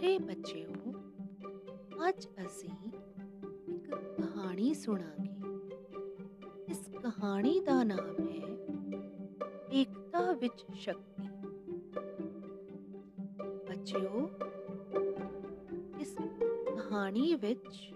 ਪਿਆਰੇ 0.00 0.18
ਬੱਚਿਓ, 0.18 0.92
ਅੱਜ 2.08 2.26
ਅਸੀਂ 2.46 2.92
ਇੱਕ 3.68 3.94
ਕਹਾਣੀ 3.94 4.74
ਸੁਣਾਂਗੇ। 4.74 5.58
ਇਸ 6.68 6.88
ਕਹਾਣੀ 7.02 7.60
ਦਾ 7.60 7.82
ਨਾਮ 7.84 8.28
ਹੈ 8.28 8.46
ਏਕਤਾ 9.72 10.32
ਵਿੱਚ 10.32 10.64
ਸ਼ਕਤੀ। 10.74 11.28
ਬੱਚਿਓ, 13.68 14.30
ਇਸ 16.00 16.16
ਕਹਾਣੀ 16.74 17.34
ਵਿੱਚ 17.34 17.92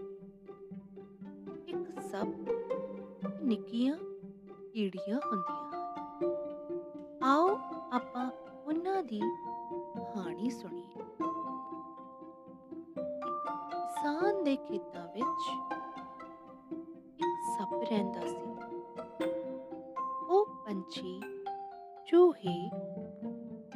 ਇੱਕ 1.66 2.00
ਸੱਪ 2.00 3.42
ਨਿੱਕੀਆਂ 3.42 3.98
ਕੀੜੀਆਂ 4.72 5.20
ਹੁੰਦੀਆਂ 5.26 5.72
ਹਨ। 5.72 7.22
ਆਓ 7.22 7.58
ਆਪਾਂ 7.92 8.30
ਉਹਨਾਂ 8.66 9.02
ਦੀ 9.02 9.20
ਕਹਾਣੀ 9.96 10.50
ਸੁਣੀਏ। 10.50 11.23
ਦੇ 14.44 14.56
ਖੇਤਾਂ 14.56 15.06
ਵਿੱਚ 15.08 15.50
ਇੱਕ 17.18 17.58
ਸੱਪ 17.58 17.82
ਰਹਿੰਦਾ 17.90 18.20
ਸੀ। 18.20 18.44
ਉਹ 20.28 20.64
ਪੰਛੀ, 20.66 21.20
ਚੂਹੇ 22.06 22.70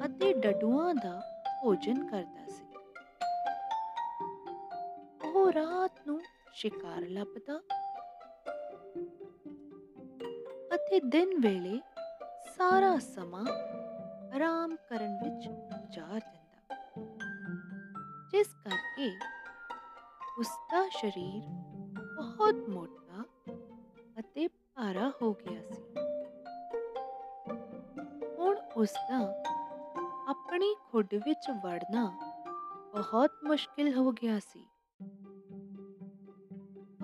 ਅਤੇ 0.06 0.32
ਡਡੂਆਂ 0.32 0.94
ਦਾ 0.94 1.20
ਭੋਜਨ 1.62 2.06
ਕਰਦਾ 2.06 2.46
ਸੀ। 2.46 2.66
ਉਹ 5.28 5.52
ਰਾਤ 5.52 6.06
ਨੂੰ 6.06 6.20
ਸ਼ਿਕਾਰ 6.52 7.00
ਲੱਭਦਾ 7.00 7.60
ਅਤੇ 10.74 11.00
ਦਿਨ 11.00 11.40
ਵੇਲੇ 11.40 11.80
ਸਾਰਾ 12.56 12.98
ਸਮਾਂ 12.98 13.46
ਆਰਾਮ 14.36 14.76
ਕਰਨ 14.76 15.18
ਵਿੱਚ 15.24 15.48
ਗੁਜ਼ਾਰ 15.48 16.20
ਦਿੰਦਾ। 16.20 16.76
ਜਿਸ 18.30 18.46
ਕਰਕੇ 18.64 19.37
ਉਸ 20.38 20.48
ਦਾ 20.72 20.88
ਸਰੀਰ 20.88 21.44
ਬਹੁਤ 22.16 22.68
ਮੋਟਾ 22.68 23.24
ਅਤੇ 24.18 24.48
ਭਾਰਾ 24.48 25.12
ਹੋ 25.22 25.32
ਗਿਆ 25.32 25.62
ਸੀ। 25.62 25.82
ਹੁਣ 28.38 28.56
ਉਸ 28.76 28.92
ਦਾ 28.92 29.42
ਆਪਣੀ 30.28 30.74
ਖੁੱਡ 30.90 31.14
ਵਿੱਚ 31.14 31.50
ਵੜਨਾ 31.64 32.04
ਬਹੁਤ 32.92 33.30
ਮੁਸ਼ਕਿਲ 33.44 33.94
ਹੋ 33.94 34.12
ਗਿਆ 34.12 34.38
ਸੀ। 34.38 34.64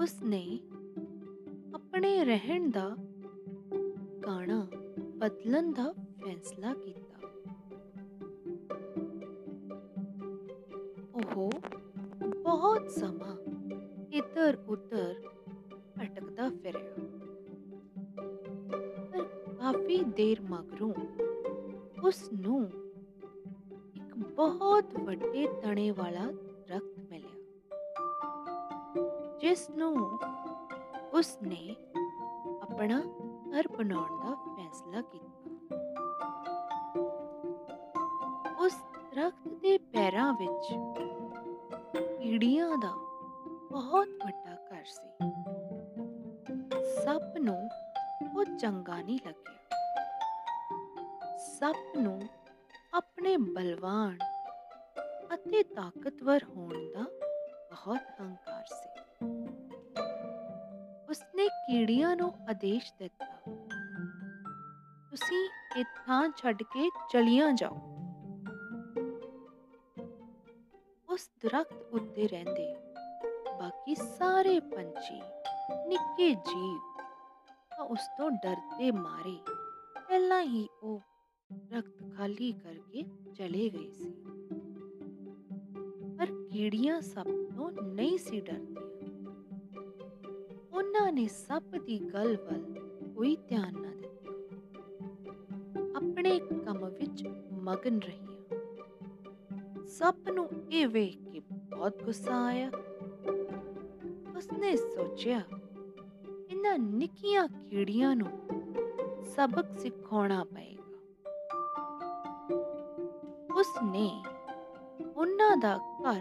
ਉਸ 0.03 0.23
ਨੇ 0.23 0.61
ਆਪਣੇ 1.75 2.25
ਰਹਿਣ 2.25 2.71
ਦਾ 2.71 2.97
ਗਾਣਾ 4.27 4.67
ਬਦਲਣ 5.17 5.73
ਦਾ 5.73 5.93
ਫੈਸਲਾ 5.93 6.75
ਕੀਤਾ। 6.75 7.29
ਉਹ 11.15 11.51
ਬਹੁਤ 12.55 12.91
ਸਮਾਂ 12.91 13.37
ਇੱਧਰ 14.13 14.57
ਉੱਧਰ 14.69 15.15
ਭਟਕਦਾ 15.97 16.49
ਫਿਰਿਆ। 16.51 17.07
ਪਰ 19.13 19.25
ਕਾਫੀ 19.55 19.97
ਦੇਰ 20.17 20.41
ਮਗਰੋਂ 20.41 20.93
ਉਸ 22.05 22.21
ਨੂੰ 22.33 22.59
ਇੱਕ 23.97 24.15
ਬਹੁਤ 24.37 24.95
ਵੱਡੇ 25.01 25.47
ਤਣੇ 25.63 25.91
ਵਾਲਾ 25.91 26.31
ਦਰਖਤ 26.69 26.99
ਮਿਲਿਆ 27.11 27.37
ਜਿਸ 29.41 29.69
ਨੂੰ 29.71 29.95
ਉਸ 31.15 31.37
ਨੇ 31.43 31.77
ਆਪਣਾ 32.63 33.01
ਘਰ 33.51 33.69
ਬਣਾਉਣ 33.79 34.21
ਦਾ 34.21 34.35
ਫੈਸਲਾ 34.47 35.01
ਕੀਤਾ। 35.13 35.51
ਉਸ 38.65 38.75
ਦਰਖਤ 39.15 39.49
ਦੇ 39.49 39.79
ਪੈਰਾਂ 39.79 40.33
ਵਿੱਚ 40.33 40.73
ਕੀੜੀਆਂ 42.35 42.77
ਦਾ 42.79 42.89
ਬਹੁਤ 43.73 44.09
ਵੱਡਾ 44.09 44.55
ਘਰ 44.55 44.85
ਸੀ। 44.85 45.09
ਸੱਪ 47.05 47.37
ਨੂੰ 47.39 47.69
ਉਹ 48.37 48.45
ਚੰਗਾ 48.57 48.97
ਨਹੀਂ 49.03 49.19
ਲੱਗਿਆ। 49.27 49.77
ਸੱਪ 51.37 51.97
ਨੂੰ 51.97 52.23
ਆਪਣੇ 52.95 53.37
ਬਲਵਾਨ 53.37 54.19
ਅਤੇ 55.35 55.63
ਤਾਕਤਵਰ 55.63 56.45
ਹੋਣ 56.45 56.75
ਦਾ 56.93 57.05
ਬਹੁਤ 57.71 58.21
ਹੰਕਾਰ 58.21 58.65
ਸੀ। 58.67 58.91
ਉਸਨੇ 61.11 61.49
ਕੀੜੀਆਂ 61.49 62.17
ਨੂੰ 62.17 62.33
ਆਦੇਸ਼ 62.51 62.93
ਦਿੱਤਾ, 62.99 63.27
ਤੁਸੀਂ 65.11 65.49
ਇਹ 65.77 65.85
ਥਾਂ 66.07 66.31
ਛੱਡ 66.37 66.63
ਕੇ 66.63 66.89
ਚਲੀਆਂ 67.13 67.53
ਜਾਓ। 67.53 67.94
ਉਸ 71.15 71.31
ਦਰਖਤ 71.43 71.87
ਉੱਤੇ 71.93 72.29
ਰਹਿੰਦੇ। 72.29 72.75
ਬਾਕੀ 73.59 73.95
ਸਾਰੇ 73.95 74.61
ਪੰਛੀ 74.61 75.21
ਨਿੱਕੇ 75.89 76.35
ਜੀਵ 76.35 76.79
ਤਾਂ 77.71 77.85
ਉਸ 77.85 77.99
ਤੋਂ 78.19 78.31
ਡਰਦੇ 78.31 78.91
ਮਾਰੇ। 78.91 79.37
ਪਹਿਲਾਂ 80.09 80.43
ਹੀ 80.43 80.69
ਉਹ 80.83 81.01
ਦਰਖਤ 81.53 82.17
ਖਾਲੀ 82.17 82.53
ਕਰਕੇ 82.53 83.05
ਚਲੇ 83.35 83.71
ਗਏ 83.71 83.93
ਸੀ। 83.93 84.11
ਪਰ 86.19 86.27
ਕੀੜੀਆਂ 86.53 87.01
ਸੱਪ 87.01 87.29
ਤੋਂ 87.57 87.71
ਨਹੀਂ 87.71 88.19
ਸੀ 88.19 88.41
ਡਰਦੀਆਂ। 88.41 88.83
ਉਹਨਾਂ 90.73 91.13
ਨੇ 91.13 91.29
ਸੱਪ 91.29 91.77
ਦੀ 91.77 91.99
ਗੱਲ 91.99 92.37
ਵੱਲ 92.37 92.75
ਕੋਈ 93.15 93.37
ਧਿਆਨ 93.37 93.83
ਨਾ 93.83 93.95
ਦਿੱਤਾ। 93.95 94.33
ਆਪਣੇ 95.97 96.39
ਕੰਮ 96.39 96.89
ਵਿੱਚ 96.89 97.29
ਮਗਨ 97.53 97.99
ਰਹੀ 97.99 98.34
ਸੱਪ 99.99 100.29
ਨੂੰ 100.29 100.49
ਇਹ 100.71 100.87
ਵੇਖ 100.89 101.19
ਕੇ 101.33 101.41
ਬਹੁਤ 101.41 102.03
ਗੁੱਸਾ 102.03 102.45
ਆਇਆ। 102.45 102.71
ਉਸਨੇ 104.37 104.77
ਸੋਚਿਆ 104.77 105.41
ਇਹਨਾਂ 106.51 106.79
ਨਿੱਕੀਆਂ 106.79 107.49
ਕੀੜੀਆਂ 107.49 108.17
ਨੂੰ 108.17 108.27
ਸਬਕ 109.37 109.79
ਸਿਖਾਉਣਾ 109.79 110.45
ਪਏਗਾ। 110.45 110.83
ਉਸਨੇ 113.57 114.23
ਉਹਨਾਂ 115.17 115.57
ਦਾ 115.57 115.77
ਘਰ 115.77 116.21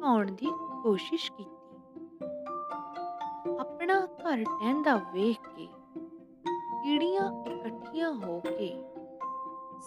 ਢਾਉਣ 0.00 0.30
ਦੀ 0.32 0.46
ਕੋਸ਼ਿਸ਼ 0.82 1.32
ਕੀਤੀ। 1.32 2.26
ਆਪਣਾ 3.60 4.00
ਘਰ 4.00 4.44
ਟਹਿੰਦਾ 4.44 4.96
ਵੇਖ 4.96 5.48
ਕੇ 5.48 5.68
ਕੀੜੀਆਂ 6.84 7.44
ਇਕੱਠੀਆਂ 7.46 8.12
ਹੋ 8.12 8.40
ਕੇ 8.40 8.72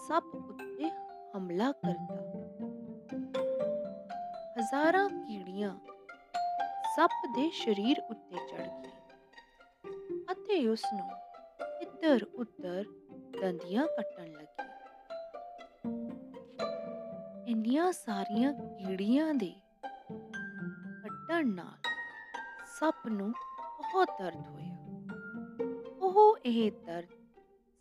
ਸੱਪ 0.08 0.36
ਉੱਤੇ 0.36 0.90
ਹਮਲਾ 1.38 1.72
ਕਰਦਾ। 1.72 2.23
ਹਜ਼ਾਰਾਂ 4.64 5.10
ਕੀੜੀਆਂ 5.10 5.80
ਸੱਪ 6.96 7.12
ਦੇ 7.36 7.50
ਸਰੀਰ 7.50 8.02
ਉੱਤੇ 8.10 8.36
ਚੜ 8.36 8.62
ਗਈ 8.62 8.92
ਅਤੇ 10.32 10.68
ਉਸ 10.68 10.82
ਨੂੰ 10.94 11.10
ਇੱਧਰ 11.82 12.24
ਉੱਧਰ 12.24 12.86
ਦੰਦੀਆਂ 13.42 13.88
ਕੱਟਣ 13.88 14.26
ਲੱਗੀ। 14.26 14.70
ਇੰਨੀਆਂ 17.52 17.92
ਸਾਰੀਆਂ 17.92 18.54
ਕੀੜੀਆਂ 18.54 19.34
ਦੇ 19.34 19.56
ਕੱਟਣ 21.04 21.48
ਨਾਲ 21.48 21.90
ਸੱਪ 22.80 23.08
ਨੂੰ 23.08 23.32
ਬਹੁਤ 23.32 24.08
ਦਰਦ 24.22 24.48
ਹੋਇਆ। 24.48 24.78
ਉਹ 26.02 26.38
ਇਹ 26.38 26.72
ਦਰਦ 26.72 27.10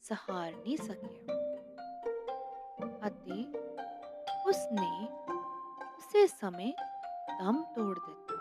ਸਹਾਰ 0.03 0.53
ਨਹੀਂ 0.53 0.76
ਸਕਿਆ। 0.76 1.34
ਅਤੇ 3.06 3.44
ਉਸਨੇ 4.47 5.12
ਉਸੇ 6.22 6.27
ਸਮੇਂ 6.31 6.72
ਦਮ 7.38 7.56
ਤੋੜ 7.75 7.94
ਦਿੱਤਾ 7.97 8.37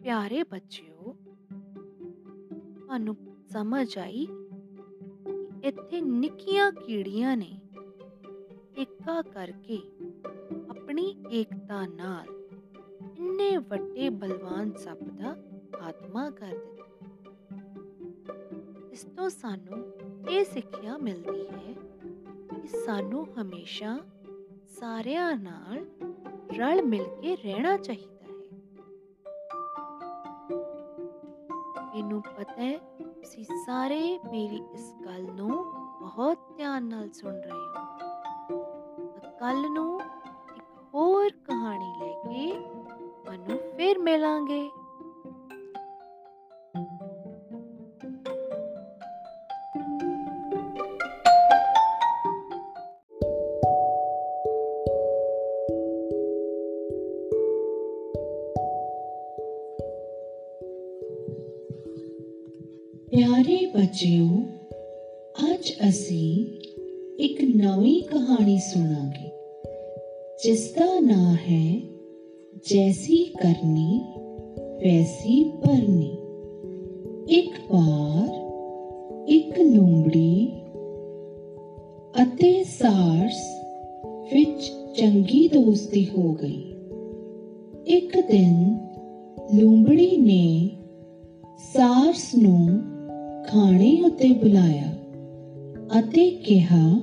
ਪਿਆਰੇ 0.00 0.42
ਬੱਚਿਓ 0.42 1.14
ਤੁਹਾਨੂੰ 2.76 3.14
ਸਮਝ 3.52 3.86
ਆਈ 3.98 4.26
ਕਿ 4.26 5.68
ਇੱਥੇ 5.68 6.00
ਨਿੱਕੀਆਂ 6.00 6.70
ਕੀੜੀਆਂ 6.72 7.36
ਨੇ 7.36 7.50
ਇੱਕਾ 8.76 9.20
ਕਰਕੇ 9.24 9.80
ਆਪਣੀ 10.70 11.06
ਏਕਤਾ 11.32 11.84
ਨਾਲ 11.86 12.28
ਇੰਨੇ 13.18 13.56
ਵੱਡੇ 13.64 14.08
ਬਲਵਾਨ 14.10 14.72
ਸੱਪ 14.76 15.02
ਦਾ 15.14 15.34
ਖਾਤਮਾ 15.72 16.30
ਕਰ 16.32 16.54
ਦਿੱਤਾ 16.56 16.88
ਇਸ 18.92 19.04
ਤੋਂ 19.16 19.28
ਸਾਨੂੰ 19.32 19.82
ਇਹ 20.30 20.44
ਸਿੱਖਿਆ 20.44 20.98
ਮਿਲਦੀ 20.98 21.46
ਹੈ 21.46 21.74
ਕਿ 22.52 22.66
ਸਾਨੂੰ 22.78 23.26
ਹਮੇਸ਼ਾ 23.34 23.98
ਸਾਰਿਆਂ 24.80 25.36
ਨਾਲ 25.36 25.86
ਰਲ 26.58 26.82
ਮਿਲ 26.82 27.04
ਕੇ 27.04 27.36
ਰਹਿਣਾ 27.36 27.76
ਚਾਹੀਦਾ 27.76 28.24
ਹੈ। 28.24 28.32
ਮੈਨੂੰ 31.94 32.22
ਪਤਾ 32.22 32.62
ਹੈ, 32.62 32.78
ਤੁਸੀਂ 33.02 33.44
ਸਾਰੇ 33.66 34.18
ਮੇਰੀ 34.30 34.62
ਇਸ 34.72 34.94
ਗੱਲ 35.04 35.22
ਨੂੰ 35.22 35.50
ਬਹੁਤ 36.00 36.56
ਧਿਆਨ 36.56 36.84
ਨਾਲ 36.84 37.10
ਸੁਣ 37.10 37.32
ਰਹੇ 37.32 37.50
ਹੋ। 37.50 38.64
ਕੱਲ 39.40 39.70
ਨੂੰ 39.70 40.00
ਇੱਕ 40.56 40.94
ਹੋਰ 40.94 41.28
ਕਹਾਣੀ 41.28 41.94
ਲੈ 42.00 42.12
ਕੇ 42.12 42.60
ਤੁਹਾਨੂੰ 43.24 43.58
ਫਿਰ 43.76 43.98
ਮਿਲਾਂਗੇ। 43.98 44.70
ਪਿਆਰੇ 63.10 63.66
ਬੱਚਿਓ, 63.66 64.26
ਅੱਜ 65.52 65.72
ਅਸੀਂ 65.88 66.46
ਇੱਕ 67.18 67.40
ਨਵੀਂ 67.56 68.02
ਕਹਾਣੀ 68.02 68.58
ਸੁਣਾਂਗੇ, 68.58 69.30
ਜਿਸ 70.44 70.72
ਦਾ 70.72 71.00
ਨਾਂ 71.00 71.34
ਹੈ 71.34 71.80
ਜੈਸੀ 72.70 73.24
ਕਰਨੀ, 73.24 74.00
ਵੈਸੀ 74.84 75.44
ਭਰਨੀ। 75.44 76.16
ਇੱਕ 77.28 77.72
ਵਾਰ 77.72 78.28
ਇੱਕ 79.28 79.60
ਲੂੰਬੜੀ 79.60 80.52
ਅਤੇ 82.22 82.64
ਸਾਰਸ 82.64 83.42
ਵਿੱਚ 84.34 84.72
ਚੰਗੀ 84.96 85.48
ਦੋਸਤੀ 85.48 86.08
ਹੋ 86.18 86.32
ਗਈ। 86.32 86.62
ਇੱਕ 87.86 88.20
ਦਿਨ 88.20 88.78
ਲੂੰਬੜੀ 89.54 90.16
ਨੇ 90.16 90.70
ਸਾਰਸ 91.72 92.34
ਨੂੰ 92.34 92.89
ਖਾਣੇ 93.52 94.02
ਉੱਤੇ 94.02 94.32
ਬੁਲਾਇਆ 94.32 94.92
ਅਤੇ 95.98 96.30
ਕਿਹਾ, 96.30 97.00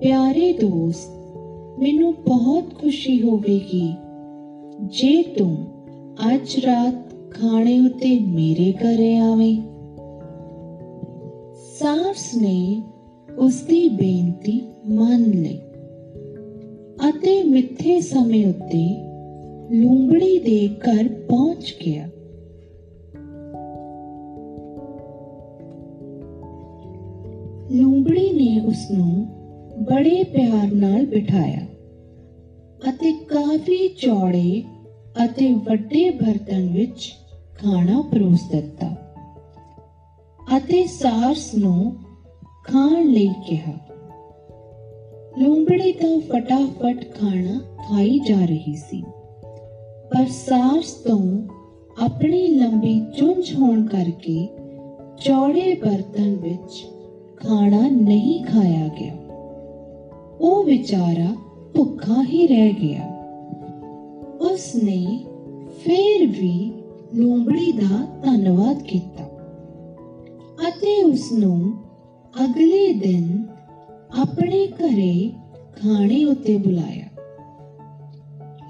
ਪਿਆਰੇ 0.00 0.52
ਦੋਸਤ, 0.52 1.10
ਮੈਨੂੰ 1.78 2.12
ਬਹੁਤ 2.12 2.74
ਖੁਸ਼ੀ 2.74 3.22
ਹੋਵੇਗੀ 3.22 3.94
ਜੇ 4.82 5.22
ਤੂੰ 5.22 5.56
ਅੱਜ 6.32 6.56
ਰਾਤ 6.64 7.30
ਖਾਣੇ 7.30 7.80
ਉੱਤੇ 7.80 8.18
ਮੇਰੇ 8.18 8.72
ਘਰੇ 8.72 9.16
ਆਵੇਂ। 9.16 9.62
ਸਾਰਸ 11.78 12.34
ਨੇ 12.34 12.82
ਉਸ 13.38 13.62
ਦੀ 13.62 13.88
ਬੇਨਤੀ 13.88 14.62
ਮੰਨ 14.88 15.24
ਲਈ 15.24 15.58
ਅਤੇ 17.08 17.42
ਮਿੱਥੇ 17.42 18.00
ਸਮੇਂ 18.00 18.46
ਉੱਤੇ 18.46 18.86
ਲੂੰਬੜੀ 19.70 20.38
ਦੇ 20.38 20.68
ਘਰ 20.68 21.08
ਪਹੁੰਚ 21.08 21.74
ਗਿਆ। 21.86 22.08
ਲੂੰਬੜੀ 27.72 28.30
ਨੇ 28.32 28.60
ਉਸ 28.66 28.90
ਨੂੰ 28.90 29.24
ਬੜੇ 29.84 30.22
ਪਿਆਰ 30.24 30.72
ਨਾਲ 30.72 31.04
ਬਿਠਾਇਆ 31.06 31.66
ਅਤੇ 32.88 33.12
ਕਾਫੀ 33.12 33.88
ਚੌੜੇ 33.88 34.62
ਅਤੇ 35.24 35.52
ਵੱਡੇ 35.52 36.10
ਬਰਤਨ 36.10 36.68
ਵਿੱਚ 36.72 37.12
ਖਾਣਾ 37.58 38.00
ਪਰੋਸ 38.00 38.48
ਦਿੱਤਾ 38.50 38.88
ਅਤੇ 40.56 40.84
ਸਾਰਸ 40.86 41.54
ਨੂੰ 41.54 41.96
ਖਾਣ 42.64 43.04
ਲਈ 43.04 43.28
ਕਿਹਾ। 43.46 43.74
ਲੂੰਬੜੀ 45.38 45.92
ਤਾਂ 45.92 46.18
ਫਟਾਫਟ 46.20 47.04
ਖਾਣਾ 47.14 47.60
ਖਾਈ 47.88 48.18
ਜਾ 48.18 48.44
ਰਹੀ 48.44 48.76
ਸੀ, 48.76 49.02
ਪਰ 50.10 50.26
ਸਾਰਸ 50.26 50.92
ਤੋਂ 50.92 51.22
ਆਪਣੀ 51.98 52.46
ਲੰਬੀ 52.48 53.00
ਚੁੰਝ 53.18 53.54
ਹੋਣ 53.54 53.86
ਕਰਕੇ 53.86 54.46
ਚੌੜੇ 55.20 55.74
ਬਰਤਨ 55.74 56.36
ਵਿੱਚ 56.36 56.86
ਖਾਣਾ 57.42 57.88
ਨਹੀਂ 57.88 58.44
ਖਾਇਆ 58.44 58.88
ਗਿਆ। 58.88 59.14
ਉਹ 60.40 60.64
ਵਿਚਾਰਾ 60.64 61.34
ਭੁੱਖਾ 61.76 62.22
ਹੀ 62.22 62.46
ਰਹਿ 62.46 62.72
ਗਿਆ। 62.72 63.18
ਉਸ 64.40 64.74
ਨੇ 64.76 65.26
ਫੇਰ 65.68 66.26
ਵੀ 66.26 66.72
ਲੂੰਬੜੀ 67.14 67.72
ਦਾ 67.72 68.20
ਧੰਨਵਾਦ 68.24 68.82
ਕੀਤਾ 68.82 69.24
ਅਤੇ 70.68 71.02
ਉਸ 71.02 71.32
ਨੂੰ 71.32 71.74
ਅਗਲੇ 72.44 72.92
ਦਿਨ 72.92 73.44
ਆਪਣੇ 74.20 74.66
ਘਰੇ 74.66 75.32
ਖਾਣੇ 75.72 76.24
ਉੱਤੇ 76.24 76.56
ਬੁਲਾਇਆ। 76.56 77.08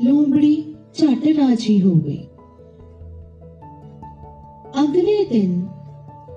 ਲੂੰਬੜੀ 0.00 0.74
ਝਟ 0.94 1.26
ਰਾਜੀ 1.38 1.82
ਹੋ 1.82 1.94
ਗਈ। 1.94 2.24
ਅਗਲੇ 4.84 5.24
ਦਿਨ 5.24 5.66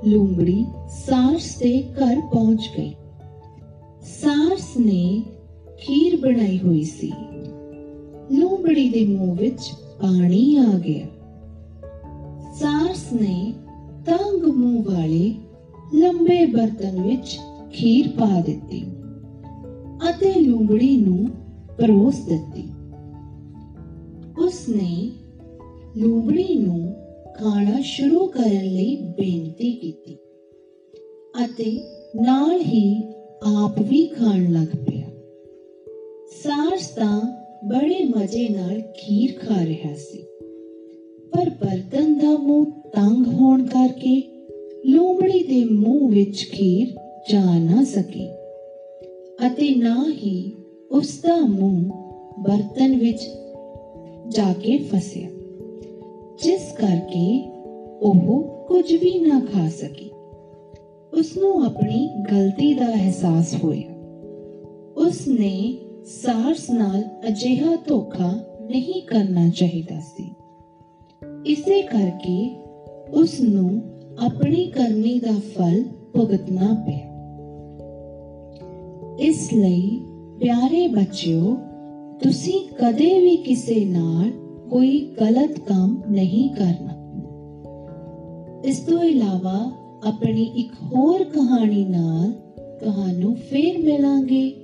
ਲੂੰਬੜੀ 0.06 0.66
ਸਾਰਸ 0.90 1.58
ਦੇ 1.58 1.84
ਘਰ 1.84 2.22
ਪਹੁੰਚ 2.22 2.70
ਗਈ। 2.78 2.94
ਸਾਰਸ 4.02 4.78
ਨੇ 4.78 5.24
ਖੀਰ 5.78 6.20
ਬਣਾਈ 6.20 6.60
ਹੋਈ 6.60 6.84
ਸੀ। 6.84 7.12
ਲੂੰਬੜੀ 8.32 8.90
ਦੇ 8.90 9.06
ਮੂੰਹ 9.06 9.36
ਵਿੱਚ 9.36 9.72
ਪਾਣੀ 10.02 10.56
ਆ 10.56 10.78
ਗਿਆ। 10.78 11.08
ਸਾਰਸ 12.54 13.14
ਨੇ 13.14 13.54
ਤੰਗ 14.06 14.44
ਮੂੰਹ 14.44 14.84
ਵਾਲੇ 14.84 15.36
ਲੰਬੇ 15.94 16.46
ਬਰਤਨ 16.46 17.02
ਵਿੱਚ 17.02 17.40
ਖੀਰ 17.74 18.08
ਪਾ 18.08 18.42
ਦਿੱਤੀ 18.42 18.86
ਅਤੇ 20.10 20.34
ਲੂੰਬੜੀ 20.34 20.98
ਨੂੰ 20.98 21.30
ਪਰੋਸ 21.78 22.20
ਦਿੱਤੀ। 22.20 22.70
ਉਸਨੇ 24.46 25.12
ਲੂੰਬੜੀ 25.98 26.56
ਨੂੰ 26.56 27.01
ਖਾਣਾ 27.42 27.80
ਸ਼ੁਰੂ 27.82 28.26
ਕਰਨ 28.28 28.66
ਲਈ 28.66 28.96
ਬੇਨਤੀ 28.96 29.72
ਕੀਤੀ 29.72 30.16
ਅਤੇ 31.44 31.72
ਨਾਲ 32.22 32.60
ਹੀ 32.62 33.14
ਆਪ 33.44 33.80
ਵੀ 33.80 34.06
ਖਾਣ 34.08 34.52
ਲੱਗ 34.52 34.76
ਪਿਆ। 34.78 35.08
ਸਾਰਸ 36.44 36.88
ਤਾਂ 36.88 37.22
ਬੜੇ 37.66 38.04
ਮਜ਼ੇ 38.06 38.48
ਨਾਲ 38.50 38.82
ਖੀਰ 38.82 39.34
ਖਾ 39.40 39.66
ਰਿਹਾ 39.66 39.94
ਸੀ, 39.96 40.24
ਪਰ 41.32 41.50
ਬਰਤਨ 41.50 42.18
ਦਾ 42.18 42.38
ਮੂੰਹ 42.38 42.66
ਤੰਗ 42.92 43.28
ਹੋਣ 43.28 43.66
ਕਰਕੇ 43.66 44.16
ਲੂੰਬੜੀ 44.86 45.44
ਦੇ 45.44 45.64
ਮੂੰਹ 45.66 46.10
ਵਿੱਚ 46.10 46.48
ਖੀਰ 46.52 46.96
ਜਾ 47.30 47.60
ਨਾ 47.60 47.84
ਸਕੀ 47.84 48.28
ਅਤੇ 49.46 49.76
ਨਾ 49.76 49.98
ਹੀ 50.12 50.56
ਉਸ 50.92 51.20
ਦਾ 51.22 51.40
ਮੂੰਹ 51.40 51.92
ਬਰਤਨ 52.44 52.96
ਵਿੱਚ 52.96 53.30
ਜਾ 54.30 54.54
ਕੇ 54.54 54.78
ਫਸਿਆ। 54.78 55.28
ਜਿਸ 56.44 56.72
ਕਰਕੇ 56.72 57.50
ਉਹ 58.02 58.44
ਕੁਝ 58.68 58.94
ਵੀ 58.94 59.20
ਨਾ 59.20 59.40
ਖਾ 59.40 59.70
ਸਕੀ। 59.70 60.12
ਉਸ 61.20 61.38
ਨੂੰ 61.38 61.66
ਆਪਣੀ 61.66 62.10
ਗਲਤੀ 62.32 62.74
ਦਾ 62.74 62.94
ਅਹਿਸਾਸ 62.94 63.64
ਹੋਇਆ। 63.64 63.92
ਉਸ 64.98 65.28
ਨੇ 65.28 65.78
ਸਾਰਸ 66.06 66.70
ਨਾਲ 66.70 67.04
ਅਜਿਹਾ 67.28 67.76
ਧੋਖਾ 67.88 68.40
ਨਹੀਂ 68.62 69.02
ਕਰਨਾ 69.02 69.50
ਚਾਹੀਦਾ 69.50 70.00
ਸੀ। 70.00 70.32
ਇਸੇ 71.46 71.82
ਕਰਕੇ 71.82 72.56
ਉਸ 73.14 73.42
ਨੂੰ 73.42 73.82
ਆਪਣੀ 74.26 74.66
ਕਰਨੀ 74.66 75.20
ਦਾ 75.20 75.40
ਫਲ 75.56 75.84
ਭੁਗਤਣਾ 75.84 76.84
ਪਿਆ। 76.88 77.12
ਇਸ 79.20 79.54
ਲਈ, 79.54 80.02
ਪਿਆਰੇ 80.40 80.88
ਬੱਚਿਓ, 80.88 81.58
ਤੁਸੀਂ 82.24 82.68
ਕਦੇ 82.76 83.20
ਵੀ 83.20 83.38
ਕਿਸੇ 83.38 83.86
ਨਾਲ 83.86 84.32
ਕੋਈ 84.72 85.16
ਗਲਤ 85.22 85.60
ਕੰਮ 85.60 86.02
ਨਹੀਂ 86.10 86.50
ਕਰਨਾ। 86.50 86.94
ਇਸ 88.66 88.80
ਤੋਂ 88.80 89.04
ਇਲਾਵਾ 89.04 89.72
ਆਪਣੀ 90.08 90.44
ਇੱਕ 90.44 90.72
ਹੋਰ 90.84 91.24
ਕਹਾਣੀ 91.24 91.86
ਨਾਲ 91.86 92.32
ਤੁਹਾਨੂੰ 92.80 93.36
ਫੇਰ 93.36 93.78
ਮਿਲਾਂਗੇ। 93.78 94.61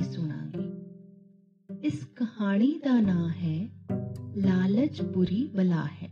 ਕਹਾਣੀ 0.00 0.16
ਸੁਣਾਂਗੇ। 0.16 0.72
ਇਸ 1.86 2.04
ਕਹਾਣੀ 2.16 2.80
ਦਾ 2.84 3.00
ਨਾਮ 3.00 3.30
ਹੈ, 3.30 3.68
ਲਾਲਚ 4.36 5.02
ਬੁਰੀ 5.02 5.50
ਬਲਾ 5.56 5.84
ਹੈ। 5.84 6.08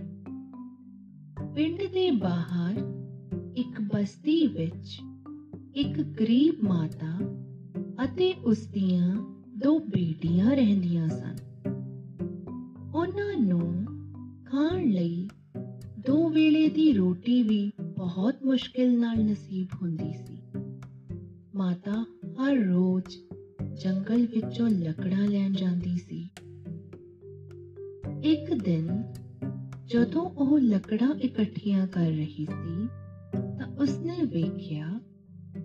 ਪਿੰਡ 1.54 1.78
ਦੇ 1.78 2.10
ਬਾਹਰ 2.10 2.74
ਇੱਕ 3.56 3.80
ਬਸਤੀ 3.80 4.46
ਵਿੱਚ 4.46 5.00
ਇੱਕ 5.74 6.00
ਗਰੀਬ 6.00 6.54
ਮਾਤਾ 6.64 7.18
ਅਤੇ 8.04 8.34
ਉਸ 8.34 8.58
ਦੀਆਂ 8.58 9.16
ਦੋ 9.58 9.78
ਬੇਟੀਆਂ 9.78 10.50
ਰਹਿੰਦੀਆਂ 10.50 11.08
ਸਨ। 11.08 11.36
ਉਹਨਾਂ 12.94 13.36
ਨੂੰ 13.36 13.84
ਖਾਣ 14.44 14.84
ਲਈ 14.84 15.28
ਦੋ 16.06 16.28
ਵੇਲੇ 16.28 16.68
ਦੀ 16.68 16.92
ਰੋਟੀ 16.92 17.42
ਵੀ 17.42 17.72
ਬਹੁਤ 17.82 18.34
ਮੁਸ਼ਕਿਲ 18.44 19.00
ਨਾਲ 19.00 19.24
ਨਸੀਬ 19.24 19.68
ਹੁੰਦੀ 19.82 20.12
ਸੀ। 20.12 20.42
ਮਾਤਾ 21.54 22.04
ਹਰ 22.26 22.54
ਰੋਜ਼ 22.56 23.27
ਜੰਗਲ 23.80 24.26
ਵਿੱਚੋਂ 24.26 24.68
ਲੱਕੜਾਂ 24.70 25.28
ਲੈਣ 25.28 25.52
ਜਾਂਦੀ 25.52 25.96
ਸੀ। 25.96 26.28
ਇੱਕ 28.24 28.54
ਦਿਨ 28.54 29.12
ਜਦੋਂ 29.86 30.22
ਉਹ 30.22 30.58
ਲੱਕੜਾਂ 30.60 31.14
ਇਕੱਠੀਆਂ 31.14 31.86
ਕਰ 31.86 32.06
ਰਹੀ 32.06 32.46
ਸੀ, 32.50 32.88
ਤਾਂ 33.58 33.66
ਉਸਨੇ 33.66 34.22
ਵੇਖਿਆ 34.22 35.00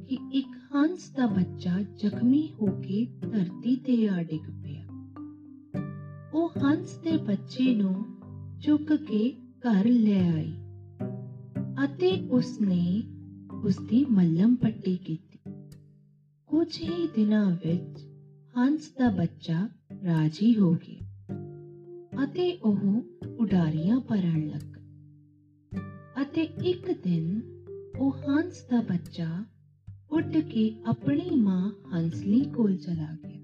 ਕਿ 0.07 0.17
ਇੱਕ 0.33 0.47
ਹੰਸ 0.75 1.09
ਦਾ 1.09 1.27
ਬੱਚਾ 1.27 1.81
ਜ਼ਖਮੀ 1.81 2.49
ਹੋ 2.61 2.65
ਕੇ 2.65 3.05
ਧਰਤੀ 3.05 3.75
ਤੇ 3.75 4.07
ਆ 4.09 4.23
ਡਿੱਗ 4.23 4.63
ਪਿਆ। 4.63 4.87
ਉਹ 6.33 6.49
ਹੰਸ 6.49 6.97
ਦੇ 6.97 7.17
ਬੱਚੇ 7.17 7.75
ਨੂੰ 7.75 8.05
ਚੁੱਕ 8.59 8.95
ਕੇ 8.95 9.37
ਘਰ 9.59 9.85
ਲੈ 9.85 10.33
ਆਈ 10.33 10.53
ਅਤੇ 11.85 12.29
ਉਸਨੇ 12.29 13.03
ਉਸਦੀ 13.63 14.05
ਮੱਲਮ 14.05 14.55
ਪੱਟੀ 14.55 14.97
ਕੀਤੀ। 14.97 15.32
ਕੁਝ 16.53 16.81
ਹੀ 16.81 17.07
ਦਿਨਾਂ 17.07 17.51
ਵਿੱਚ 17.51 18.05
ਹੰਸ 18.57 18.91
ਦਾ 18.91 19.09
ਬੱਚਾ 19.09 19.69
ਰਾਜੀ 20.05 20.57
ਹੋ 20.57 20.73
ਗਏ 20.73 20.99
ਅਤੇ 22.23 22.57
ਉਹ 22.57 22.77
ਉਡਾਰੀਆਂ 23.39 23.99
ਭਰਨ 23.99 24.47
ਲੱਗ। 24.47 24.77
ਅਤੇ 26.21 26.41
ਇੱਕ 26.41 26.91
ਦਿਨ 26.91 27.41
ਉਹ 27.97 28.11
ਹੰਸ 28.11 28.63
ਦਾ 28.69 28.81
ਬੱਚਾ 28.81 29.45
ਉੱਡ 30.11 30.37
ਕੇ 30.37 30.81
ਆਪਣੀ 30.85 31.29
ਮਾਂ 31.35 31.71
ਹੰਸਲੀ 31.93 32.45
ਕੋਲ 32.45 32.75
ਚਲਾ 32.75 33.17
ਗਿਆ 33.27 33.39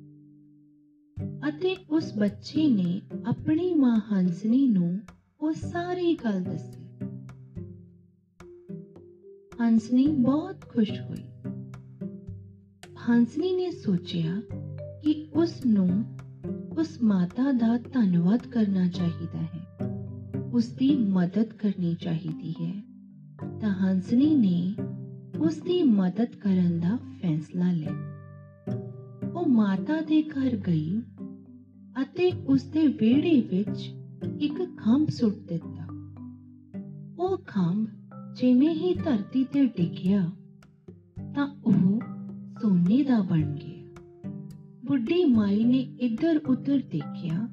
ਅਤੇ 1.50 1.76
ਉਸ 1.90 2.14
ਬੱਚੇ 2.18 2.68
ਨੇ 2.68 3.02
ਆਪਣੀ 3.26 3.74
ਮਾਂ 3.74 4.00
ਹੰਸਨੀ 4.12 4.68
ਨੂੰ 4.68 5.02
ਉਹ 5.40 5.52
ਸਾਰੀ 5.52 6.14
ਗੱਲ 6.14 6.44
ਦੱਸੀ। 6.44 6.84
ਹੰਸਨੀ 9.62 10.08
ਬਹੁਤ 10.08 10.62
ਖੁਸ਼ 10.70 11.02
ਹੋਈ। 11.02 11.49
ਹੰਸਨੀ 13.10 13.56
ਨੇ 13.56 13.72
ਸੋਚਿਆ 13.72 14.42
ਕਿ 15.04 15.28
ਉਸ 15.34 15.66
ਨੂੰ 15.66 16.18
ਉਸ 16.80 16.98
ਮਾਤਾ 17.04 17.52
ਦਾ 17.52 17.78
ਧੰਨਵਾਦ 17.78 18.48
ਕਰਨਾ 18.48 18.88
ਚਾਹੀਦਾ 18.88 19.42
ਹੈ। 19.42 19.88
ਉਸ 20.54 20.68
ਦੀ 20.68 20.96
ਮਦਦ 20.96 21.46
ਕਰਨੀ 21.46 21.96
ਚਾਹੀਦੀ 22.02 22.52
ਹੈ। 22.52 22.84
ਤਾਂ 23.62 23.70
ਹੰਸਨੀ 23.70 24.36
ਨੇ 24.36 24.76
ਉਸ 25.40 25.58
ਦੀ 25.58 25.84
ਮਦਦ 25.84 26.36
ਕਰਨ 26.36 26.80
ਦਾ 26.80 26.98
ਫੈਸਲਾ 27.22 27.72
ਲਿਆ। 27.72 27.92
ਉਹ 29.36 29.48
ਮਾਤਾ 29.48 30.02
ਦੇ 30.02 30.24
ਘਰ 30.24 30.56
ਗਈ 30.56 31.02
ਅਤੇ 32.02 32.32
ਉਸ 32.48 32.64
ਦੇ 32.64 32.88
ਵਿਹੜੇ 32.88 33.42
ਵਿੱਚ 33.42 33.94
ਇੱਕ 34.40 34.78
ਖੰਭ 34.78 35.08
ਸੁੱਟ 35.10 35.36
ਦਿੱਤਾ। 35.36 35.88
ਉਹ 37.20 37.38
ਖੰਭ 37.38 37.88
ਜਿਵੇਂ 38.36 38.76
ਹੀ 38.76 38.94
ਧਰਤੀ 38.94 39.44
ਤੇ 39.44 39.66
ਡਿੱਗਿਆ 39.66 40.32
ਤਾਂ 41.36 41.48
ਉਹ 41.66 41.99
ਸੋਨੇ 42.70 43.04
ਦਾ 43.04 43.22
ਬਣ 43.22 43.56
ਗਿਆ। 43.56 44.02
ਬੁੱਢੀ 44.86 45.26
ਮਾਈ 45.26 45.64
ਨੇ 45.64 45.80
ਇੱਧਰ 45.80 46.42
ਉੱਧਰ 46.48 46.78
ਦੇਖਿਆ 46.78 47.50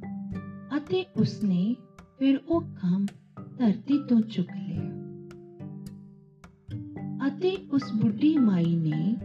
ਅਤੇ 0.76 1.04
ਉਸਨੇ 1.16 1.76
ਫਿਰ 2.18 2.38
ਉਹ 2.48 2.60
ਖੰਭ 2.60 3.06
ਧਰਤੀ 3.58 3.98
ਤੋਂ 4.08 4.20
ਚੁੱਕ 4.20 4.48
ਲਿਆ। 4.50 4.90
ਅਤੇ 7.28 7.56
ਉਸ 7.72 7.82
ਬੁੱਢੀ 8.00 8.36
ਮਾਈ 8.36 8.76
ਨੇ 8.76 9.16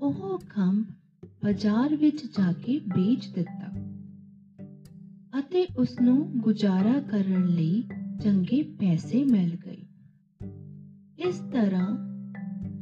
ਉਹ 0.00 0.38
ਖੰਭ 0.38 0.84
ਬਾਜ਼ਾਰ 1.44 1.96
ਵਿੱਚ 1.96 2.26
ਜਾ 2.26 2.52
ਕੇ 2.52 2.78
ਵੇਚ 2.78 3.28
ਦਿੱਤਾ 3.34 3.72
ਅਤੇ 5.38 5.66
ਉਸ 5.78 6.00
ਨੂੰ 6.00 6.30
ਗੁਜ਼ਾਰਾ 6.36 7.00
ਕਰਨ 7.00 7.46
ਲਈ 7.46 7.82
ਚੰਗੇ 8.22 8.62
ਪੈਸੇ 8.62 9.24
ਮਿਲ 9.24 9.56
ਗਏ। 9.66 9.82
ਇਸ 11.28 11.38
ਤਰ੍ਹਾਂ 11.52 11.96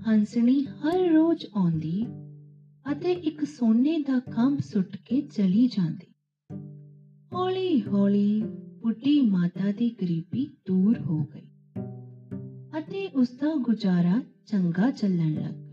ਹੰਸਣੀ 0.08 0.64
ਹਰ 0.64 0.98
ਰੋਜ਼ 0.98 1.46
ਆਉਂਦੀ 1.56 2.06
ਅਤੇ 2.92 3.12
ਇੱਕ 3.12 3.44
ਸੋਨੇ 3.44 3.98
ਦਾ 3.98 4.18
ਖੰਭ 4.18 4.60
ਸੁੱਟ 4.60 4.96
ਕੇ 5.04 5.20
ਚਲੀ 5.20 5.66
ਜਾਂਦੀ। 5.66 6.06
ਹੌਲੀ 7.34 7.82
ਹੌਲੀ 7.82 8.42
ਬੁੱਢੀ 8.82 9.20
ਮਾਤਾ 9.20 9.72
ਦੀ 9.72 9.90
ਗਰੀਬੀ 10.02 10.56
ਦੂਰ 10.66 10.98
ਹੋ 11.00 11.24
ਗਈ 11.24 11.48
ਅਤੇ 12.78 13.08
ਉਸ 13.08 13.30
ਦਾ 13.30 13.54
ਗੁਜ਼ਾਰਾ 13.56 14.22
ਚੰਗਾ 14.46 14.90
ਚੱਲਣ 14.90 15.34
ਲੱਗਾ 15.34 15.64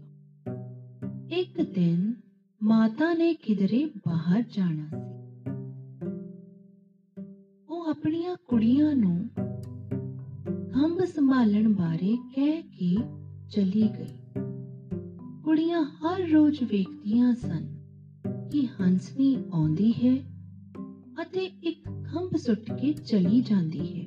ਇੱਕ 1.31 1.61
ਦਿਨ 1.61 2.13
ਮਾਤਾ 2.61 3.13
ਨੇ 3.13 3.33
ਕਿਧਰੇ 3.33 3.85
ਬਾਹਰ 3.85 4.43
ਜਾਣਾ 4.53 4.89
ਸੀ। 4.89 5.19
ਉਹ 7.69 7.89
ਆਪਣੀਆਂ 7.89 8.35
ਕੁੜੀਆਂ 8.47 8.95
ਨੂੰ 8.95 9.29
ਖੰਭ 10.73 11.03
ਸੰਭਾਲਣ 11.03 11.73
ਬਾਰੇ 11.73 12.15
ਕਹਿ 12.35 12.61
ਕੇ 12.61 12.95
ਚਲੀ 13.49 13.89
ਗਈ। 13.99 14.20
ਕੁੜੀਆਂ 15.51 15.83
ਹਰ 15.83 16.29
ਰੋਜ਼ 16.29 16.63
ਵੇਖਦੀਆਂ 16.63 17.35
ਸਨ 17.35 17.81
ਕਿ 18.51 18.67
ਹੰਸਨੀ 18.81 19.37
ਆਉਂਦੀ 19.53 19.91
ਹੈ 19.91 20.17
ਅਤੇ 21.21 21.39
ਇੱਕ 21.39 21.83
ਖੰਭ 21.83 22.37
ਸੁੱਟ 22.37 22.71
ਕੇ 22.71 22.93
ਚਲੀ 22.93 23.41
ਜਾਂਦੀ 23.41 23.99
ਹੈ 23.99 24.05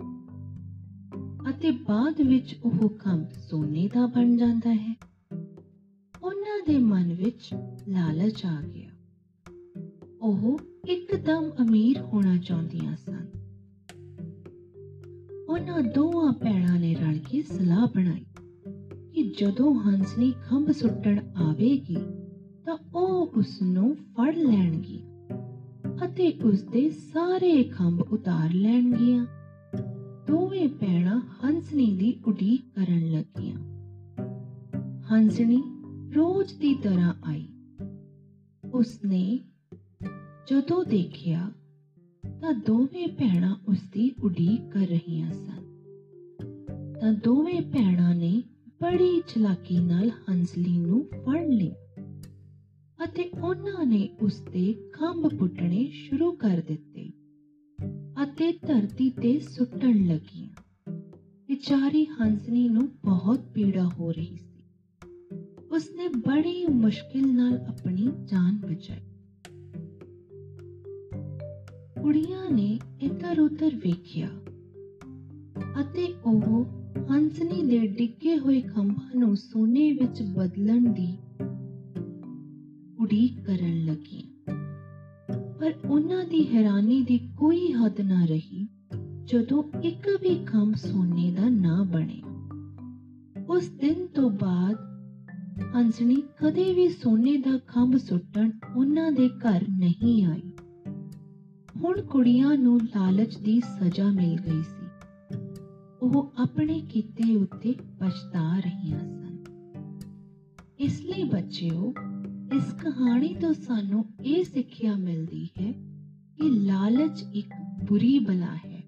ਅਤੇ 1.50 1.70
ਬਾਅਦ 1.70 2.20
ਵਿੱਚ 2.20 2.56
ਉਹ 2.64 2.88
ਖੰਭ 2.88 3.26
ਸੋਨੇ 3.50 3.88
ਦਾ 3.94 4.06
ਬਣ 4.06 4.36
ਜਾਂਦਾ 4.36 4.74
ਹੈ। 4.74 4.96
ਉਹਨਾਂ 6.22 6.62
ਦੇ 6.66 6.78
ਮਨ 6.78 7.14
ਵਿੱਚ 7.14 7.50
ਲਾਲਚ 7.88 8.44
ਆ 8.44 8.62
ਗਿਆ। 8.62 8.90
ਉਹ 10.20 10.60
ਇੱਕਦਮ 10.88 11.50
ਅਮੀਰ 11.62 12.00
ਹੋਣਾ 12.00 12.36
ਚਾਹੁੰਦੀਆਂ 12.36 12.96
ਸਨ। 12.96 13.26
ਉਹਨਾਂ 15.48 15.82
ਦੋਵਾਂ 15.82 16.32
ਭੈਣਾਂ 16.32 16.80
ਨੇ 16.80 16.94
ਰਲ 16.94 17.18
ਕੇ 17.18 17.42
ਸਲਾਹ 17.42 17.86
ਬਣਾਈ। 17.86 18.24
ਕਿ 19.14 19.34
ਜਦੋਂ 19.40 19.74
ਹੰਸਨੀ 19.74 20.32
ਖੰਭ 20.32 20.70
ਸੁੱਟਣ 20.70 21.18
ਆਵੇਗੀ 21.36 21.96
ਤਾਂ 22.64 22.76
ਉਹ 22.94 23.26
ਉਸ 23.26 23.62
ਨੂੰ 23.62 23.94
ਫੜ 23.94 24.36
ਲੈਣਗੀ 24.36 25.04
ਅਤੇ 26.04 26.32
ਉਸ 26.44 26.62
ਦੇ 26.62 26.90
ਸਾਰੇ 26.90 27.64
ਖੰਭ 27.64 28.00
ਉਤਾਰ 28.00 28.52
ਲੈਣਗੀਆਂ। 28.52 29.26
ਦੋਵੇਂ 30.26 30.68
ਭੈਣਾਂ 30.68 31.20
ਹੰਸਨੀ 31.44 31.96
ਦੀ 31.96 32.20
ਉਡੀਕ 32.26 32.74
ਕਰਨ 32.74 33.10
ਲੱਗੀਆਂ। 33.10 33.58
ਹੰਸਨੀ 35.12 35.62
ਰੋਜ਼ 36.14 36.58
ਦੀ 36.58 36.74
ਤਰ੍ਹਾਂ 36.74 37.14
ਆਈ। 37.24 37.48
ਉਸਨੇ 38.74 39.40
ਜਦੋਂ 40.50 40.84
ਦੇਖਿਆ 40.84 41.52
ਤਾਂ 42.40 42.52
ਦੋਵੇਂ 42.52 43.08
ਭੈਣਾਂ 43.08 43.56
ਉਸ 43.68 43.78
ਦੀ 43.92 44.14
ਉਡੀਕ 44.22 44.70
ਕਰ 44.70 44.86
ਰਹੀਆਂ 44.86 45.32
ਸਨ। 45.32 45.62
ਤਾਂ 47.00 47.12
ਦੋਵੇਂ 47.12 47.60
ਭੈਣਾਂ 47.60 48.14
ਨੇ 48.14 48.42
ਬੜੀ 48.82 49.20
ਚਲਾਕੀ 49.20 49.78
ਨਾਲ 49.78 50.10
ਹੰਸਲੀ 50.10 50.78
ਨੂੰ 50.78 51.04
ਫੜ 51.04 51.46
ਲਿਆ 51.46 51.74
ਅਤੇ 53.04 53.30
ਉਹਨਾਂ 53.44 53.86
ਨੇ 53.86 54.08
ਉਸ 54.22 54.40
ਦੇ 54.40 54.90
ਖੰਭ 54.92 55.38
ਪੁੱਟਣੇ 55.38 55.90
ਸ਼ੁਰੂ 55.90 56.32
ਕਰ 56.32 56.62
ਦਿੱਤੇ 56.68 57.10
ਅਤੇ 58.22 58.52
ਧਰਤੀ 58.52 59.10
ਤੇ 59.10 59.40
ਸੁੱਟਣ 59.40 60.06
ਲੱਗੀਆਂ। 60.06 60.50
ਵਿਚਾਰੀ 61.48 62.04
ਹੰਸਨੀ 62.04 62.68
ਨੂੰ 62.68 62.88
ਬਹੁਤ 63.04 63.40
ਪੀੜਾ 63.40 63.88
ਹੋ 63.88 64.12
ਰਹੀ 64.12 64.36
ਸੀ। 64.36 64.64
ਉਸਨੇ 65.72 66.08
ਬੜੀ 66.08 66.66
ਮੁਸ਼ਕਿਲ 66.66 67.34
ਨਾਲ 67.34 67.58
ਆਪਣੀ 67.58 68.12
ਜਾਨ 68.24 68.60
ਬਚਾਈ। 68.60 69.10
ਕੁੜੀਆਂ 72.02 72.50
ਨੇ 72.50 72.78
ਇੱਧਰ 73.00 73.40
ਉੱਧਰ 73.40 73.74
ਵੇਖਿਆ 73.74 74.28
ਅਤੇ 75.80 76.14
ਉਹ 76.24 76.64
ਹੰਸਨੀ 77.10 77.62
ਦੇ 77.62 77.86
ਡਿੱਗੇ 77.86 78.38
ਹੋਏ 78.38 78.60
ਖੰਭਾਂ 78.60 79.10
ਨੂੰ 79.14 79.36
ਸੋਨੇ 79.36 79.92
ਵਿੱਚ 79.92 80.22
ਬਦਲਣ 80.22 80.92
ਦੀ 80.92 81.16
ਉਡੀਕ 83.00 83.44
ਕਰਨ 83.46 83.84
ਲੱਗੀ। 83.84 84.22
ਪਰ 85.58 85.74
ਉਹਨਾਂ 85.88 86.24
ਦੀ 86.24 86.46
ਹੈਰਾਨੀ 86.54 87.02
ਦੀ 87.02 87.18
ਕੋਈ 87.38 87.72
ਹੱਦ 87.72 88.00
ਨਾ 88.00 88.24
ਰਹੀ 88.24 88.68
ਜਦੋਂ 89.24 89.62
ਇੱਕ 89.80 90.08
ਵੀ 90.08 90.44
ਖੰਭ 90.44 90.74
ਸੋਨੇ 90.74 91.30
ਦਾ 91.30 91.48
ਨਾ 91.48 91.82
ਬਣਿਆ 91.82 92.30
ਉਸ 93.48 93.68
ਦਿਨ 93.68 94.06
ਤੋਂ 94.06 94.30
ਬਾਅਦ 94.30 94.76
ਹੰਸਣੀ 95.76 96.16
ਕਦੇ 96.40 96.72
ਵੀ 96.74 96.88
ਸੋਨੇ 96.88 97.36
ਦਾ 97.36 97.58
ਖੰਭ 97.58 97.96
ਸੁੱਟਣ 97.96 98.50
ਉਹਨਾਂ 98.76 99.12
ਦੇ 99.12 99.28
ਘਰ 99.28 99.64
ਨਹੀਂ 99.68 100.24
ਆਈ। 100.24 100.52
ਹੁਣ 101.76 102.00
ਕੁੜੀਆਂ 102.02 102.56
ਨੂੰ 102.56 102.80
ਲਾਲਚ 102.80 103.36
ਦੀ 103.38 103.60
ਸਜ਼ਾ 103.60 104.10
ਮਿਲ 104.10 104.40
ਗਈ 104.40 104.62
ਸੀ। 104.62 104.73
ਉਹ 106.04 106.32
ਆਪਣੇ 106.38 106.80
ਕੀਤੇ 106.80 107.36
ਉੱਤੇ 107.36 107.72
ਪਛਤਾ 107.72 108.60
ਰਹੀਆਂ 108.60 109.00
ਸਨ। 109.00 109.44
ਇਸ 110.78 111.00
ਲਈ 111.00 111.24
ਬੱਚਿਓ, 111.24 111.94
ਇਸ 112.54 112.72
ਕਹਾਣੀ 112.72 113.34
ਤੋਂ 113.34 113.52
ਸਾਨੂੰ 113.52 114.04
ਇਹ 114.24 114.44
ਸਿੱਖਿਆ 114.44 114.96
ਮਿਲਦੀ 114.96 115.46
ਹੈ 115.46 115.72
ਕਿ 116.36 116.50
ਲਾਲਚ 116.50 117.24
ਇੱਕ 117.34 117.48
ਬੁਰੀ 117.88 118.18
ਬਲਾ 118.18 118.54
ਹੈ। 118.54 118.82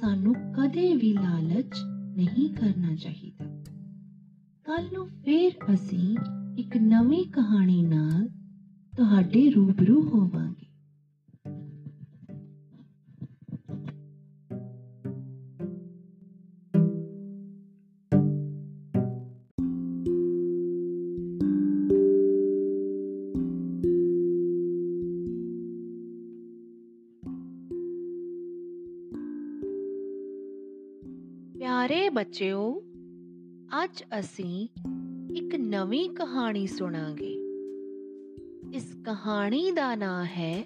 ਸਾਨੂੰ 0.00 0.34
ਕਦੇ 0.34 0.96
ਵੀ 0.96 1.12
ਲਾਲਚ 1.12 1.74
ਨਹੀਂ 2.16 2.54
ਕਰਨਾ 2.54 2.94
ਚਾਹੀਦਾ। 2.94 3.62
ਕੱਲ 4.64 4.84
ਨੂੰ 4.92 5.06
ਫੇਰ 5.06 5.52
ਅਸੀਂ 5.74 6.16
ਇੱਕ 6.58 6.76
ਨਵੀਂ 6.76 7.24
ਕਹਾਣੀ 7.24 7.82
ਨਾਲ 7.82 8.28
ਤੁਹਾਡੇ 8.96 9.50
ਰੂਬਰੂ 9.50 10.08
ਹੋਵਾਂਗੇ। 10.08 10.65
ਬੱਚਿਓ, 32.16 32.82
ਅੱਜ 33.84 34.02
ਅਸੀਂ 34.20 34.68
ਇੱਕ 35.36 35.54
ਨਵੀਂ 35.54 36.10
ਕਹਾਣੀ 36.10 36.66
ਸੁਣਾਂਗੇ। 36.66 37.34
ਇਸ 38.74 38.94
ਕਹਾਣੀ 39.04 39.70
ਦਾ 39.70 39.94
ਨਾਂ 39.94 40.24
ਹੈ 40.24 40.62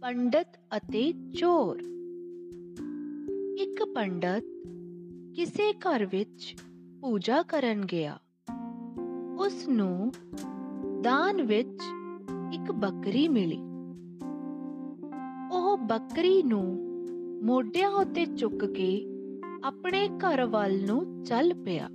ਪੰਡਤ 0.00 0.60
ਅਤੇ 0.76 1.12
ਚੋਰ। 1.12 1.76
ਇੱਕ 3.58 3.84
ਪੰਡਤ 3.94 4.44
ਕਿਸੇ 5.34 5.72
ਘਰ 5.72 6.06
ਵਿੱਚ 6.06 6.56
ਪੂਜਾ 7.00 7.42
ਕਰਨ 7.42 7.84
ਗਿਆ। 7.84 8.18
ਉਸ 9.38 9.68
ਨੂੰ 9.68 10.12
ਦਾਨ 11.02 11.42
ਵਿੱਚ 11.42 11.80
ਇੱਕ 12.54 12.72
ਬੱਕਰੀ 12.72 13.28
ਮਿਲੀ। 13.28 13.58
ਬੱਕਰੀ 15.88 16.42
ਨੂੰ 16.42 16.78
ਮੋਢਿਆਂ 17.42 17.90
ਉੱਤੇ 17.90 18.26
ਚੁੱਕ 18.26 18.64
ਕੇ 18.64 19.17
ਆਪਣੇ 19.64 20.08
ਘਰ 20.08 20.46
ਵੱਲ 20.46 20.86
ਨੂੰ 20.86 21.22
ਚੱਲ 21.22 21.54
ਪਿਆ। 21.54 21.86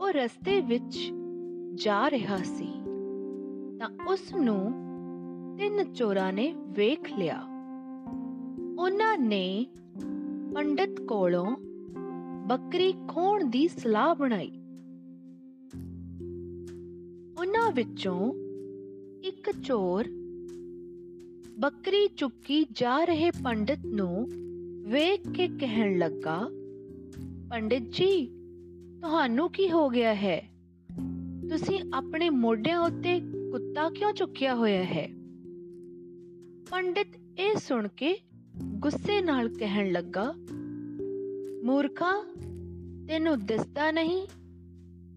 ਉਹ 0.00 0.08
ਰਸਤੇ 0.08 0.60
ਵਿੱਚ 0.60 0.98
ਜਾ 1.74 2.10
ਰਿਹਾ 2.10 2.36
ਸੀ। 2.36 2.72
ਤਾਂ 3.78 3.88
ਉਸ 4.08 4.34
ਨੂੰ 4.34 4.72
ਤਿੰਨ 5.58 5.92
ਚੋਰਾਂ 5.92 6.32
ਨੇ 6.32 6.54
ਵੇਖ 6.56 7.18
ਲਿਆ। 7.18 7.42
ਉਹਨਾਂ 8.78 9.18
ਨੇ 9.18 9.66
ਪੰਡਤ 10.54 11.00
ਕੋਲੋਂ 11.00 11.56
ਬੱਕਰੀ 12.48 12.94
ਖੋਣ 13.08 13.44
ਦੀ 13.44 13.68
ਸਲਾਹ 13.68 14.14
ਬਣਾਈ। 14.14 14.50
ਉਹਨਾਂ 17.38 17.72
ਵਿੱਚੋਂ 17.72 18.32
ਇੱਕ 19.24 19.50
ਚੋਰ 19.50 20.04
ਬੱਕਰੀ 21.58 22.08
ਚੁੱਕੀ 22.16 22.66
ਜਾ 22.72 23.04
ਰਹੇ 23.04 23.30
ਪੰਡਤ 23.30 23.78
ਨੂੰ 23.86 24.28
ਵੇਖ 24.84 25.30
ਕੇ 25.30 25.48
ਕਹਿਣ 25.48 25.98
ਲੱਗਾ, 25.98 26.48
ਪੰਡਿਤ 27.50 27.82
ਜੀ, 27.90 28.26
ਤੁਹਾਨੂੰ 29.00 29.50
ਕੀ 29.50 29.70
ਹੋ 29.70 29.88
ਗਿਆ 29.88 30.14
ਹੈ? 30.14 30.50
ਤੁਸੀਂ 31.50 31.80
ਆਪਣੇ 31.94 32.30
ਮੋਢਿਆਂ 32.30 32.80
ਉੱਤੇ 32.80 33.20
ਕੁੱਤਾ 33.20 33.90
ਕਿਉਂ 33.90 34.12
ਚੁੱਕਿਆ 34.12 34.54
ਹੋਇਆ 34.54 34.84
ਹੈ? 34.84 35.08
ਪੰਡਿਤ 36.70 37.06
ਇਹ 37.40 37.56
ਸੁਣ 37.56 37.88
ਕੇ 37.88 38.16
ਗੁੱਸੇ 38.64 39.22
ਨਾਲ 39.22 39.48
ਕਹਿਣ 39.48 39.92
ਲੱਗਾ, 39.92 40.34
ਮੂਰਖਾ, 41.64 42.24
ਤੈਨੂੰ 43.08 43.46
ਦਿਸਦਾ 43.46 43.90
ਨਹੀਂ, 43.90 44.26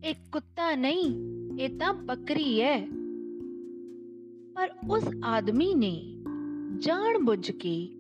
ਇਹ 0.06 0.16
ਕੁੱਤਾ 0.32 0.76
ਨਹੀਂ, 0.76 1.06
ਇਹ 1.60 1.70
ਤਾਂ 1.70 1.94
ਬੱਕਰੀ 1.94 2.62
ਹੈ। 2.62 2.88
ਪਰ 4.56 4.70
ਉਸ 4.90 5.04
ਆਦਮੀ 5.26 5.74
ਨੇ 5.74 6.24
ਜਾਣ 6.78 7.18
ਬੁੱਝ 7.18 7.52
ਕੇ 7.52 7.97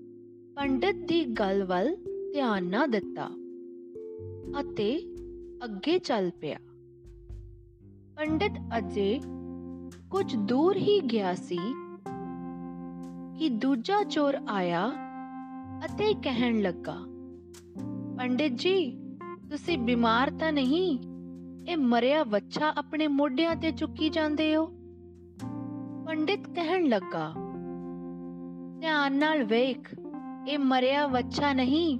ਪੰਡਤ 0.57 0.95
ਦੀ 1.07 1.25
ਗੱਲ 1.25 1.63
ਵੱਲ 1.63 1.95
ਧਿਆਨ 2.33 2.63
ਨਾ 2.63 2.85
ਦਿੱਤਾ 2.85 3.25
ਅਤੇ 4.61 4.87
ਅੱਗੇ 5.63 5.97
ਚੱਲ 5.99 6.29
ਪਿਆ। 6.41 6.57
ਪੰਡਤ 8.17 8.57
ਅਜੇ 8.77 9.19
ਕੁਝ 10.11 10.35
ਦੂਰ 10.35 10.77
ਹੀ 10.77 10.99
ਗਿਆ 11.01 11.33
ਸੀ 11.35 11.59
ਕਿ 13.37 13.49
ਦੂਜਾ 13.49 14.03
ਚੋਰ 14.03 14.37
ਆਇਆ 14.49 14.87
ਅਤੇ 15.85 16.13
ਕਹਿਣ 16.13 16.61
ਲੱਗਾ, 16.61 16.97
ਪੰਡਿਤ 18.17 18.55
ਜੀ, 18.55 18.91
ਤੁਸੀਂ 19.49 19.77
ਬਿਮਾਰ 19.77 20.31
ਤਾਂ 20.39 20.51
ਨਹੀਂ? 20.53 20.99
ਇਹ 21.69 21.77
ਮਰਿਆ 21.77 22.23
ਵੱਛਾ 22.23 22.73
ਆਪਣੇ 22.77 23.07
ਮੋਢਿਆਂ 23.07 23.55
ਤੇ 23.55 23.71
ਚੁੱਕੀ 23.71 24.09
ਜਾਂਦੇ 24.09 24.55
ਹੋ? 24.55 24.65
ਪੰਡਿਤ 26.07 26.49
ਕਹਿਣ 26.49 26.89
ਲੱਗਾ, 26.89 27.31
ਧਿਆਨ 28.81 29.17
ਨਾਲ 29.17 29.43
ਵੇਖ 29.43 29.95
ਇਹ 30.47 30.59
ਮਰਿਆ 30.59 31.07
ਵੱਛਾ 31.07 31.53
ਨਹੀਂ, 31.53 31.99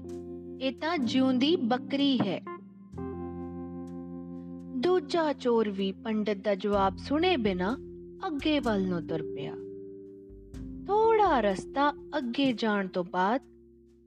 ਇਹ 0.62 0.72
ਤਾਂ 0.74 0.98
ਜਿਉਂਦੀ 0.98 1.56
ਬੱਕਰੀ 1.56 2.18
ਹੈ। 2.18 2.39
ਦੂਜਾ 4.77 5.34
ਚੋਰ 5.34 5.70
ਵੀ 5.70 5.92
ਪੰਡਿਤ 5.92 6.38
ਦਾ 6.38 6.56
ਜਵਾਬ 6.56 6.98
ਸੁਣੇ 6.98 7.38
ਬਿਨਾ 7.38 7.77
ਅੱਗੇ 8.27 8.60
ਵੱਲ 8.60 8.88
ਨੂੰ 8.88 9.01
ਤੁਰ 9.08 9.22
ਪਿਆ। 9.22 9.54
ਥੋੜਾ 10.88 11.39
ਰਸਤਾ 11.42 11.89
ਅੱਗੇ 12.18 12.51
ਜਾਣ 12.54 12.88
ਤੋਂ 12.88 13.04
ਬਾਅਦ 13.04 13.42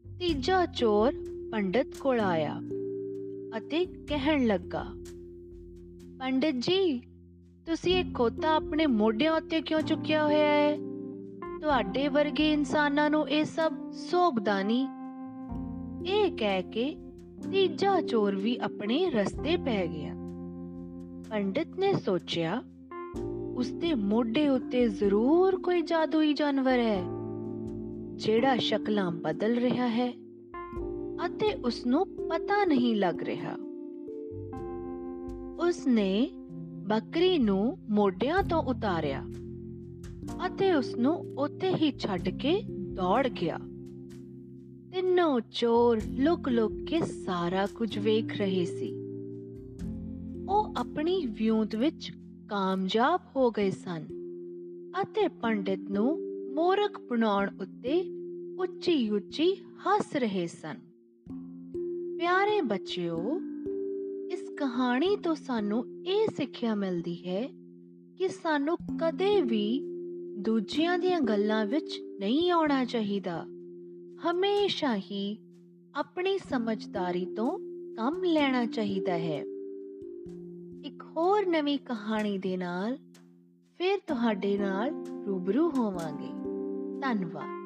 ਤੀਜਾ 0.04 0.66
ਚੋਰ 0.66 1.12
ਪੰਡਿਤ 1.52 1.97
ਕੋਲ 2.00 2.20
ਆਇਆ 2.20 2.61
ਅਤੇ 3.58 3.84
ਕਹਿਣ 3.84 4.47
ਲੱਗਾ, 4.47 4.84
ਪੰਡਿਤ 6.21 6.54
ਜੀ, 6.58 7.00
ਤੁਸੀਂ 7.67 7.97
ਇਹ 7.97 8.12
ਖੋਤਾ 8.15 8.56
ਆਪਣੇ 8.56 8.86
ਮੋਢਿਆਂ 8.86 9.32
ਉੱਤੇ 9.32 9.60
ਕਿਉਂ 9.60 9.80
ਚੁੱਕਿਆ 9.80 10.25
ਹੋਇਆ 10.25 10.52
ਹੈ? 10.52 10.90
ਤੁਹਾਡੇ 11.60 12.08
ਵਰਗੇ 12.08 12.52
ਇਨਸਾਨਾਂ 12.52 13.10
ਨੂੰ 13.10 13.28
ਇਹ 13.28 13.44
ਸਭ 13.44 13.73
ਸੋਭਦਾ 13.90 14.62
ਨਹੀਂ। 14.62 14.88
ਇਹ 16.06 16.32
ਕਹਿ 16.32 16.62
ਕੇ 16.62 16.96
ਤੀਜਾ 17.52 18.00
ਚੋਰ 18.00 18.34
ਵੀ 18.34 18.56
ਆਪਣੇ 18.56 19.10
ਰਸਤੇ 19.10 19.56
ਪੈ 19.56 19.86
ਗਿਆ। 19.86 20.14
ਪੰਡਿਤ 21.30 21.78
ਨੇ 21.78 21.92
ਸੋਚਿਆ, 21.92 22.62
ਉਸਦੇ 23.56 23.94
ਮੋਢੇ 23.94 24.49
ਉੱਤੇ 24.49 24.88
ਜ਼ਰੂਰ 24.88 25.56
ਕੋਈ 25.56 25.82
ਜਾਦੂਈ 25.82 26.32
ਜਾਨਵਰ 26.32 26.78
ਹੈ, 26.78 27.02
ਜਿਹੜਾ 28.14 28.56
ਸ਼ਕਲਾਂ 28.56 29.10
ਬਦਲ 29.10 29.54
ਰਿਹਾ 29.54 29.88
ਹੈ 29.88 30.12
ਅਤੇ 31.26 31.54
ਉਸ 31.64 31.86
ਨੂੰ 31.86 32.06
ਪਤਾ 32.06 32.64
ਨਹੀਂ 32.64 32.96
ਲੱਗ 32.96 33.23
ਰਿਹਾ। 33.23 33.52
ਉਸ 35.68 35.86
ਨੇ 35.86 36.30
ਬੱਕਰੀ 36.88 37.38
ਨੂੰ 37.38 37.78
ਮੋਢਿਆਂ 37.90 38.42
ਤੋਂ 38.42 38.62
ਉਤਾਰਿਆ। 38.62 39.25
ਅਤੇ 40.47 40.73
ਉਸ 40.73 40.95
ਨੂੰ 40.95 41.35
ਉੱਥੇ 41.39 41.75
ਹੀ 41.75 41.93
ਛੱਡ 41.99 42.28
ਕੇ 42.28 42.63
ਦੌੜ 42.71 43.28
ਗਿਆ। 43.28 43.59
ਤਿੰਨੋਂ 44.93 45.41
ਚੋਰ 45.50 46.00
ਲੁਕ-ਲੁਕ 46.19 46.73
ਕੇ 46.73 47.00
ਸਾਰਾ 47.00 47.67
ਕੁਝ 47.67 47.99
ਵੇਖ 47.99 48.37
ਰਹੇ 48.37 48.65
ਸੀ। 48.65 48.93
ਉਹ 50.49 50.75
ਆਪਣੀ 50.76 51.26
ਵਿਉਂਤ 51.26 51.76
ਵਿੱਚ 51.76 52.13
ਕਾਮਯਾਬ 52.49 53.21
ਹੋ 53.37 53.50
ਗਏ 53.50 53.71
ਸਨ 53.71 54.06
ਅਤੇ 55.02 55.28
ਪੰਡਿਤ 55.28 55.91
ਨੂੰ 55.91 56.19
ਮੋਰਖ 56.54 57.00
ਬਣਾਉਣ 57.11 57.49
ਉੱਤੇ 57.61 58.04
ਉੱਚੀ-ਉੱਚੀ 58.59 59.54
ਹੱਸ 59.54 60.17
ਰਹੇ 60.17 60.47
ਸਨ। 60.47 60.76
ਪਿਆਰੇ 62.19 62.61
ਬੱਚਿਓ, 62.61 63.41
ਇਸ 64.33 64.50
ਕਹਾਣੀ 64.56 65.17
ਤੋਂ 65.17 65.35
ਸਾਨੂੰ 65.35 66.04
ਇਹ 66.06 66.28
ਸਿੱਖਿਆ 66.37 66.75
ਮਿਲਦੀ 66.75 67.28
ਹੈ 67.28 67.47
ਕਿ 68.19 68.28
ਸਾਨੂੰ 68.28 68.76
ਕਦੇ 68.76 69.41
ਵੀ 69.41 69.90
ਦੂਜਿਆਂ 70.41 70.99
ਦੀਆਂ 70.99 71.21
ਗੱਲਾਂ 71.21 71.67
ਵਿੱਚ 71.67 72.00
ਨਹੀਂ 72.19 72.50
ਆਉਣਾ 72.50 72.85
ਚਾਹੀਦਾ। 72.85 73.45
ਹਮੇਸ਼ਾ 74.23 74.97
ਹੀ 74.97 75.39
ਆਪਣੀ 75.95 76.39
ਸਮਝਦਾਰੀ 76.39 77.26
ਤੋਂ 77.26 77.59
ਕੰਮ 77.97 78.25
ਲੈਣਾ 78.25 78.67
ਚਾਹੀਦਾ 78.67 79.13
ਹੈ। 79.13 79.45
ਇੱਕ 80.85 81.03
ਹੋਰ 81.17 81.47
ਨਵੀਂ 81.47 81.79
ਕਹਾਣੀ 81.79 82.39
ਦੇ 82.39 82.57
ਨਾਲ 82.57 82.99
ਫਿਰ 83.79 83.99
ਤੁਹਾਡੇ 84.07 84.59
ਨਾਲ 84.59 84.91
ਰੂਬਰੂ 85.26 85.71
ਹੋਵਾਂਗੇ। 85.71 86.29
ਧੰਨਵਾਦ। 87.00 87.59